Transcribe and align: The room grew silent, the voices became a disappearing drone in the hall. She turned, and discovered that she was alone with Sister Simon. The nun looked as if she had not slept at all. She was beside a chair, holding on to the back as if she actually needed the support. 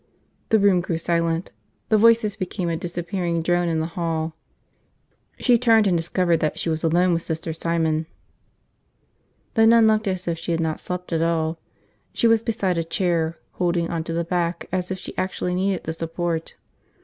The 0.49 0.57
room 0.57 0.81
grew 0.81 0.97
silent, 0.97 1.51
the 1.89 1.97
voices 1.99 2.35
became 2.35 2.69
a 2.69 2.75
disappearing 2.75 3.43
drone 3.43 3.67
in 3.67 3.79
the 3.81 3.85
hall. 3.93 4.33
She 5.37 5.59
turned, 5.59 5.85
and 5.85 5.95
discovered 5.95 6.37
that 6.39 6.57
she 6.57 6.69
was 6.69 6.83
alone 6.83 7.13
with 7.13 7.21
Sister 7.21 7.53
Simon. 7.53 8.07
The 9.53 9.67
nun 9.67 9.85
looked 9.85 10.07
as 10.07 10.27
if 10.27 10.39
she 10.39 10.53
had 10.53 10.59
not 10.59 10.79
slept 10.79 11.13
at 11.13 11.21
all. 11.21 11.59
She 12.13 12.25
was 12.25 12.41
beside 12.41 12.79
a 12.79 12.83
chair, 12.83 13.37
holding 13.51 13.91
on 13.91 14.03
to 14.05 14.13
the 14.13 14.23
back 14.23 14.67
as 14.71 14.89
if 14.89 14.97
she 14.97 15.15
actually 15.19 15.53
needed 15.53 15.83
the 15.83 15.93
support. 15.93 16.55